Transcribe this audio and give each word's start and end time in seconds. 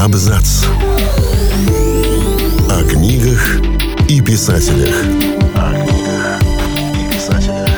Абзац. 0.00 0.64
О 2.70 2.84
книгах 2.88 3.60
и 4.08 4.22
писателях. 4.22 4.94
О 5.54 5.74
книгах 5.74 6.40
и 6.94 7.14
писателях. 7.14 7.68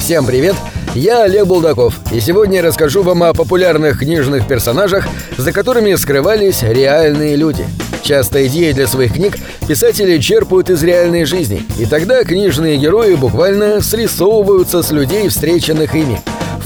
Всем 0.00 0.26
привет! 0.26 0.56
Я 0.96 1.22
Олег 1.22 1.46
Булдаков, 1.46 1.94
и 2.10 2.18
сегодня 2.18 2.56
я 2.56 2.62
расскажу 2.62 3.04
вам 3.04 3.22
о 3.22 3.32
популярных 3.32 4.00
книжных 4.00 4.48
персонажах, 4.48 5.06
за 5.36 5.52
которыми 5.52 5.94
скрывались 5.94 6.62
реальные 6.62 7.36
люди. 7.36 7.64
Часто 8.02 8.44
идеи 8.48 8.72
для 8.72 8.88
своих 8.88 9.14
книг 9.14 9.36
писатели 9.68 10.18
черпают 10.18 10.68
из 10.68 10.82
реальной 10.82 11.26
жизни, 11.26 11.62
и 11.78 11.86
тогда 11.86 12.24
книжные 12.24 12.76
герои 12.76 13.14
буквально 13.14 13.80
срисовываются 13.82 14.82
с 14.82 14.90
людей, 14.90 15.28
встреченных 15.28 15.94
ими. 15.94 16.20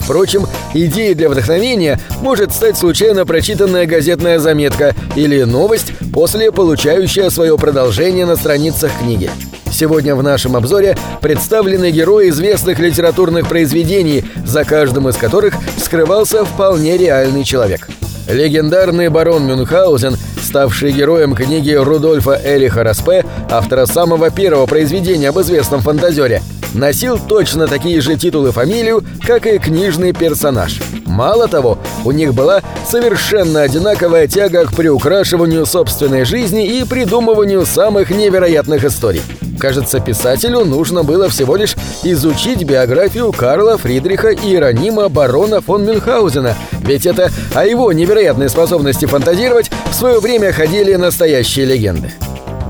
Впрочем, 0.05 0.47
идеей 0.75 1.15
для 1.15 1.29
вдохновения 1.29 1.99
может 2.21 2.53
стать 2.53 2.77
случайно 2.77 3.25
прочитанная 3.25 3.87
газетная 3.87 4.39
заметка 4.39 4.95
или 5.15 5.43
новость, 5.43 5.93
после 6.13 6.51
получающая 6.51 7.31
свое 7.31 7.57
продолжение 7.57 8.27
на 8.27 8.37
страницах 8.37 8.91
книги. 9.01 9.31
Сегодня 9.71 10.15
в 10.15 10.23
нашем 10.23 10.55
обзоре 10.57 10.99
представлены 11.23 11.91
герои 11.91 12.29
известных 12.29 12.79
литературных 12.79 13.49
произведений, 13.49 14.25
за 14.45 14.65
каждым 14.65 15.09
из 15.09 15.17
которых 15.17 15.55
скрывался 15.79 16.45
вполне 16.45 16.99
реальный 16.99 17.45
человек. 17.45 17.89
Легендарный 18.29 19.09
барон 19.09 19.47
Мюнхгаузен, 19.47 20.17
ставший 20.43 20.93
героем 20.93 21.35
книги 21.35 21.73
Рудольфа 21.73 22.41
Эриха 22.45 22.85
Распе, 22.85 23.25
автора 23.51 23.87
самого 23.87 24.31
первого 24.31 24.67
произведения 24.67 25.31
об 25.31 25.41
известном 25.41 25.81
фантазере, 25.81 26.43
носил 26.75 27.19
точно 27.19 27.67
такие 27.67 28.01
же 28.01 28.17
титулы 28.17 28.51
и 28.51 28.53
фамилию, 28.53 29.05
как 29.27 29.47
и 29.47 29.59
книжный 29.59 30.13
персонаж. 30.13 30.81
Мало 31.07 31.49
того, 31.49 31.79
у 32.05 32.11
них 32.11 32.35
была 32.35 32.63
совершенно 32.89 33.63
одинаковая 33.63 34.27
тяга 34.27 34.65
к 34.65 34.75
приукрашиванию 34.75 35.67
собственной 35.67 36.25
жизни 36.25 36.67
и 36.67 36.85
придумыванию 36.85 37.67
самых 37.67 38.11
невероятных 38.11 38.85
историй. 38.85 39.23
Кажется, 39.59 40.01
писателю 40.01 40.65
нужно 40.65 41.05
было 41.05 41.29
всего 41.29 41.55
лишь 41.55 41.77
изучить 42.03 42.65
биографию 42.65 43.31
Карла 43.31 43.77
Фридриха 43.79 44.33
Иеронима 44.33 45.09
барона 45.09 45.61
фон 45.61 45.85
Мюнхгаузена, 45.85 46.57
ведь 46.85 47.07
это 47.07 47.31
о 47.55 47.65
его 47.65 47.93
невероятной 47.93 48.49
способности 48.49 49.07
фантазировать 49.07 49.71
в 49.91 49.95
свое 49.95 50.19
время 50.19 50.53
ходили 50.53 50.95
настоящие 50.95 51.67
легенды. 51.67 52.13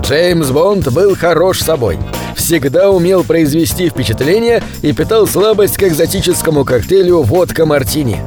Джеймс 0.03 0.49
Бонд 0.49 0.91
был 0.91 1.15
хорош 1.15 1.61
собой 1.61 1.97
всегда 2.43 2.89
умел 2.89 3.23
произвести 3.23 3.89
впечатление 3.89 4.61
и 4.81 4.91
питал 4.91 5.27
слабость 5.27 5.77
к 5.77 5.83
экзотическому 5.83 6.65
коктейлю 6.65 7.21
водка-мартини. 7.21 8.17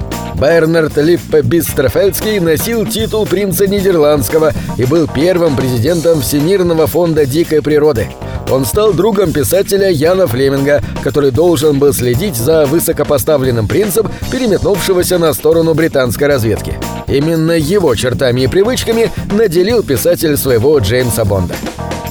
Бернард 0.41 0.97
Липпе 0.97 1.43
Бистрофельдский 1.43 2.41
носил 2.41 2.87
титул 2.87 3.27
принца 3.27 3.67
Нидерландского 3.67 4.53
и 4.79 4.85
был 4.85 5.07
первым 5.07 5.55
президентом 5.55 6.23
Всемирного 6.23 6.87
фонда 6.87 7.27
дикой 7.27 7.61
природы. 7.61 8.09
Он 8.51 8.65
стал 8.65 8.93
другом 8.93 9.33
писателя 9.33 9.91
Яна 9.91 10.27
Флеминга, 10.27 10.83
который 11.03 11.31
должен 11.31 11.79
был 11.79 11.93
следить 11.93 12.37
за 12.37 12.65
высокопоставленным 12.65 13.69
принцем, 13.69 14.11
переметнувшегося 14.33 15.19
на 15.19 15.33
сторону 15.35 15.75
британской 15.75 16.27
разведки. 16.27 16.75
Именно 17.09 17.53
его 17.53 17.95
чертами 17.95 18.43
и 18.43 18.47
привычками 18.47 19.11
наделил 19.33 19.83
писатель 19.83 20.37
своего 20.37 20.79
Джеймса 20.79 21.25
Бонда. 21.25 21.55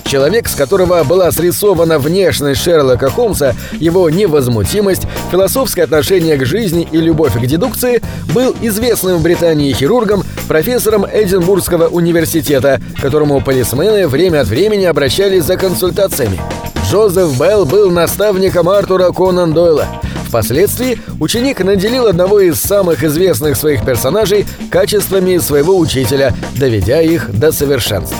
Человек, 0.05 0.47
с 0.47 0.53
которого 0.53 1.03
была 1.03 1.31
срисована 1.31 1.97
внешность 1.97 2.61
Шерлока 2.61 3.09
Холмса, 3.09 3.55
его 3.73 4.09
невозмутимость, 4.09 5.02
философское 5.31 5.83
отношение 5.83 6.37
к 6.37 6.45
жизни 6.45 6.87
и 6.91 6.97
любовь 6.97 7.33
к 7.33 7.45
дедукции, 7.45 8.02
был 8.33 8.55
известным 8.61 9.17
в 9.17 9.23
Британии 9.23 9.73
хирургом, 9.73 10.23
профессором 10.47 11.05
Эдинбургского 11.11 11.87
университета, 11.87 12.80
к 12.97 13.02
которому 13.02 13.41
полисмены 13.41 14.08
время 14.08 14.41
от 14.41 14.47
времени 14.47 14.86
обращались 14.86 15.43
за 15.43 15.58
консультациями. 15.58 16.39
Джозеф 16.87 17.39
Белл 17.39 17.65
был 17.65 17.89
наставником 17.89 18.70
Артура 18.70 19.11
Конан 19.11 19.53
Дойла. 19.53 19.87
Впоследствии 20.35 20.99
ученик 21.21 21.63
наделил 21.63 22.07
одного 22.07 22.41
из 22.41 22.59
самых 22.59 23.05
известных 23.05 23.55
своих 23.55 23.85
персонажей 23.85 24.45
качествами 24.69 25.37
своего 25.37 25.77
учителя, 25.77 26.35
доведя 26.57 27.01
их 27.01 27.31
до 27.39 27.53
совершенства. 27.53 28.17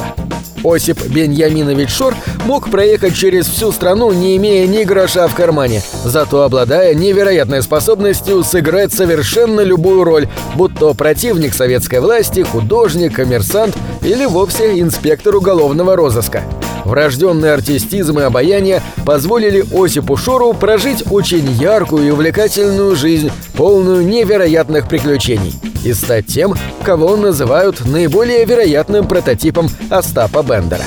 Осип 0.64 1.06
Беньяминович 1.08 1.90
Шор 1.90 2.16
мог 2.46 2.72
проехать 2.72 3.18
через 3.18 3.48
всю 3.48 3.74
страну, 3.74 4.14
не 4.14 4.38
имея 4.38 4.66
ни 4.66 4.86
гроша 4.86 5.28
в 5.28 5.36
кармане, 5.36 5.82
зато 6.06 6.44
обладая 6.44 6.94
невероятной 6.94 7.62
способностью 7.62 8.46
сыграть 8.46 8.94
совершенно 8.94 9.60
любую 9.60 10.06
роль, 10.06 10.30
будь 10.56 10.74
то 10.74 10.94
противник 10.94 11.54
советской 11.54 12.00
власти, 12.00 12.44
художник, 12.44 13.16
коммерсант 13.16 13.76
или 14.02 14.26
вовсе 14.26 14.80
инспектор 14.80 15.36
уголовного 15.36 15.98
розыска. 15.98 16.44
Врожденный 16.86 17.52
артистизм 17.52 18.20
и 18.20 18.24
обаяние 18.24 18.82
позволили 19.06 19.66
Осипу 19.74 20.16
Шору 20.16 20.54
прожить 20.54 21.04
очень 21.12 21.50
яркую 21.52 22.08
и 22.08 22.12
увлекательную 22.12 22.96
жизнь, 22.96 23.32
полную 23.56 24.06
невероятных 24.06 24.88
приключений, 24.88 25.54
и 25.84 25.94
стать 25.94 26.28
тем, 26.28 26.54
кого 26.84 27.18
называют 27.18 27.84
наиболее 27.86 28.46
вероятным 28.46 29.08
прототипом 29.08 29.68
Остапа 29.90 30.44
Бендера. 30.44 30.86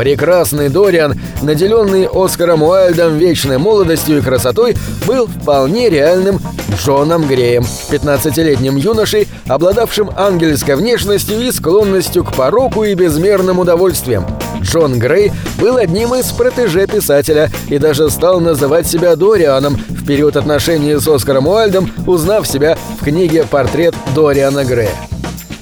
Прекрасный 0.00 0.70
Дориан, 0.70 1.20
наделенный 1.42 2.08
Оскаром 2.10 2.62
Уайльдом 2.62 3.18
вечной 3.18 3.58
молодостью 3.58 4.16
и 4.16 4.20
красотой, 4.22 4.74
был 5.06 5.26
вполне 5.26 5.90
реальным 5.90 6.40
Джоном 6.74 7.28
Греем, 7.28 7.64
15-летним 7.90 8.76
юношей, 8.76 9.28
обладавшим 9.46 10.10
ангельской 10.16 10.76
внешностью 10.76 11.42
и 11.42 11.52
склонностью 11.52 12.24
к 12.24 12.32
пороку 12.32 12.84
и 12.84 12.94
безмерным 12.94 13.58
удовольствиям. 13.58 14.24
Джон 14.62 14.98
Грей 14.98 15.32
был 15.58 15.76
одним 15.76 16.14
из 16.14 16.32
протеже 16.32 16.86
писателя 16.86 17.50
и 17.68 17.76
даже 17.76 18.08
стал 18.08 18.40
называть 18.40 18.86
себя 18.86 19.16
Дорианом 19.16 19.74
в 19.74 20.06
период 20.06 20.34
отношений 20.38 20.98
с 20.98 21.06
Оскаром 21.06 21.46
Уайльдом, 21.46 21.92
узнав 22.06 22.48
себя 22.48 22.78
в 22.98 23.04
книге 23.04 23.44
«Портрет 23.44 23.94
Дориана 24.14 24.64
Грея». 24.64 24.96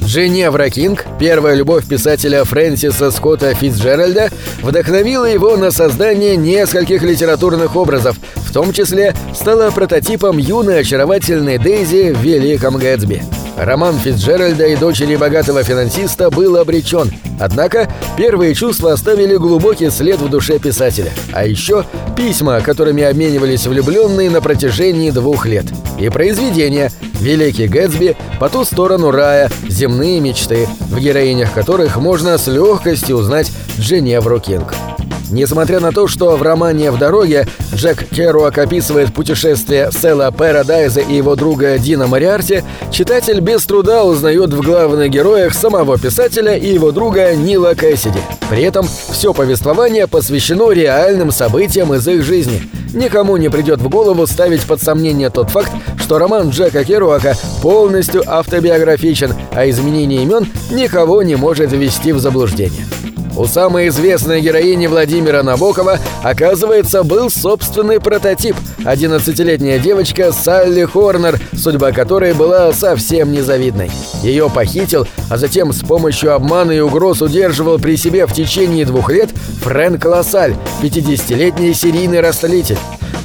Дженевра 0.08 0.70
Кинг, 0.70 1.04
первая 1.20 1.54
любовь 1.54 1.86
писателя 1.86 2.42
Фрэнсиса 2.44 3.10
Скотта 3.10 3.52
Фитцджеральда, 3.52 4.30
вдохновила 4.62 5.26
его 5.26 5.54
на 5.58 5.70
создание 5.70 6.34
нескольких 6.34 7.02
литературных 7.02 7.76
образов, 7.76 8.16
в 8.36 8.50
том 8.50 8.72
числе 8.72 9.14
стала 9.34 9.70
прототипом 9.70 10.38
юной 10.38 10.80
очаровательной 10.80 11.58
Дейзи 11.58 12.14
в 12.14 12.22
«Великом 12.22 12.78
Гэтсби». 12.78 13.22
Роман 13.58 13.98
Фитцджеральда 13.98 14.68
и 14.68 14.76
дочери 14.76 15.16
богатого 15.16 15.62
финансиста 15.62 16.30
был 16.30 16.56
обречен. 16.56 17.12
Однако 17.38 17.90
первые 18.16 18.54
чувства 18.54 18.92
оставили 18.92 19.36
глубокий 19.36 19.90
след 19.90 20.20
в 20.20 20.30
душе 20.30 20.58
писателя. 20.58 21.12
А 21.32 21.44
еще 21.44 21.84
письма, 22.16 22.60
которыми 22.60 23.02
обменивались 23.02 23.66
влюбленные 23.66 24.30
на 24.30 24.40
протяжении 24.40 25.10
двух 25.10 25.44
лет. 25.44 25.66
И 25.98 26.08
произведения 26.08 26.92
«Великий 27.20 27.66
Гэтсби», 27.66 28.16
«По 28.38 28.48
ту 28.48 28.64
сторону 28.64 29.10
рая», 29.10 29.50
«Земные 29.68 30.20
мечты», 30.20 30.68
в 30.90 30.98
героинях 30.98 31.52
которых 31.52 31.96
можно 31.96 32.38
с 32.38 32.46
легкостью 32.46 33.16
узнать 33.16 33.50
Дженевру 33.78 34.40
Кинг. 34.40 34.74
Несмотря 35.30 35.80
на 35.80 35.92
то, 35.92 36.08
что 36.08 36.36
в 36.36 36.42
романе 36.42 36.90
«В 36.90 36.98
дороге» 36.98 37.46
Джек 37.74 38.04
Керуак 38.08 38.56
описывает 38.58 39.12
путешествие 39.12 39.90
Села 39.92 40.30
Парадайза 40.30 41.00
и 41.00 41.16
его 41.16 41.36
друга 41.36 41.78
Дина 41.78 42.06
Мариарти, 42.06 42.64
читатель 42.90 43.40
без 43.40 43.64
труда 43.64 44.04
узнает 44.04 44.52
в 44.52 44.62
главных 44.62 45.10
героях 45.10 45.54
самого 45.54 45.98
писателя 45.98 46.56
и 46.56 46.72
его 46.72 46.92
друга 46.92 47.34
Нила 47.36 47.74
Кэссиди. 47.74 48.20
При 48.48 48.62
этом 48.62 48.86
все 49.10 49.34
повествование 49.34 50.06
посвящено 50.06 50.70
реальным 50.70 51.30
событиям 51.30 51.92
из 51.94 52.08
их 52.08 52.22
жизни. 52.22 52.62
Никому 52.94 53.36
не 53.36 53.50
придет 53.50 53.80
в 53.80 53.88
голову 53.90 54.26
ставить 54.26 54.64
под 54.64 54.82
сомнение 54.82 55.28
тот 55.28 55.50
факт, 55.50 55.70
что 55.98 56.18
роман 56.18 56.48
Джека 56.50 56.84
Керуака 56.84 57.36
полностью 57.60 58.22
автобиографичен, 58.26 59.34
а 59.52 59.68
изменение 59.68 60.22
имен 60.22 60.48
никого 60.70 61.22
не 61.22 61.36
может 61.36 61.70
ввести 61.70 62.12
в 62.12 62.18
заблуждение. 62.18 62.86
У 63.38 63.46
самой 63.46 63.86
известной 63.86 64.40
героини 64.40 64.88
Владимира 64.88 65.44
Набокова, 65.44 66.00
оказывается, 66.24 67.04
был 67.04 67.30
собственный 67.30 68.00
прототип– 68.00 68.56
11-летняя 68.78 69.78
девочка 69.78 70.32
Салли 70.32 70.82
Хорнер, 70.84 71.38
судьба 71.56 71.92
которой 71.92 72.34
была 72.34 72.72
совсем 72.72 73.30
незавидной. 73.30 73.92
Ее 74.24 74.50
похитил, 74.50 75.06
а 75.30 75.36
затем 75.36 75.72
с 75.72 75.84
помощью 75.84 76.34
обмана 76.34 76.72
и 76.72 76.80
угроз 76.80 77.22
удерживал 77.22 77.78
при 77.78 77.94
себе 77.94 78.26
в 78.26 78.32
течение 78.32 78.84
двух 78.84 79.08
лет 79.08 79.30
Фрэнк 79.62 80.04
Лассаль, 80.04 80.56
50-летний 80.82 81.74
серийный 81.74 82.20
растлитель. 82.20 82.78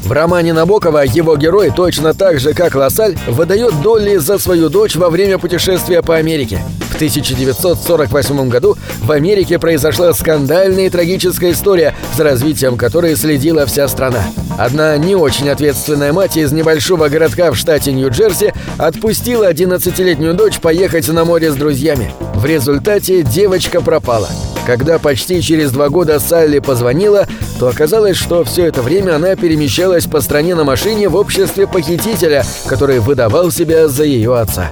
В 0.03 0.11
романе 0.11 0.53
Набокова 0.53 1.05
его 1.05 1.35
герой 1.37 1.71
точно 1.75 2.13
так 2.13 2.39
же, 2.39 2.53
как 2.53 2.75
Лассаль, 2.75 3.17
выдает 3.27 3.81
Долли 3.81 4.17
за 4.17 4.37
свою 4.37 4.69
дочь 4.69 4.95
во 4.95 5.09
время 5.09 5.39
путешествия 5.39 6.03
по 6.03 6.17
Америке. 6.17 6.59
В 6.93 6.95
1948 6.95 8.49
году 8.49 8.77
в 9.01 9.11
Америке 9.11 9.57
произошла 9.57 10.13
скандальная 10.13 10.85
и 10.85 10.89
трагическая 10.91 11.51
история, 11.51 11.95
за 12.15 12.23
развитием 12.23 12.77
которой 12.77 13.15
следила 13.15 13.65
вся 13.65 13.87
страна. 13.87 14.21
Одна 14.59 14.95
не 14.97 15.15
очень 15.15 15.49
ответственная 15.49 16.13
мать 16.13 16.37
из 16.37 16.51
небольшого 16.51 17.09
городка 17.09 17.51
в 17.51 17.55
штате 17.55 17.93
Нью-Джерси 17.93 18.53
отпустила 18.77 19.51
11-летнюю 19.51 20.35
дочь 20.35 20.59
поехать 20.59 21.07
на 21.07 21.25
море 21.25 21.51
с 21.51 21.55
друзьями. 21.55 22.13
В 22.35 22.45
результате 22.45 23.23
девочка 23.23 23.81
пропала. 23.81 24.29
Когда 24.67 24.99
почти 24.99 25.41
через 25.41 25.71
два 25.71 25.89
года 25.89 26.19
Салли 26.19 26.59
позвонила, 26.59 27.27
то 27.59 27.69
оказалось, 27.69 28.17
что 28.17 28.43
все 28.43 28.67
это 28.67 28.83
время 28.83 29.15
она 29.15 29.35
перемещалась 29.35 30.05
по 30.05 30.21
стране 30.21 30.53
на 30.53 30.63
машине 30.63 31.09
в 31.09 31.15
обществе 31.15 31.65
похитителя, 31.65 32.45
который 32.67 32.99
выдавал 32.99 33.49
себя 33.49 33.87
за 33.87 34.03
ее 34.03 34.37
отца. 34.37 34.71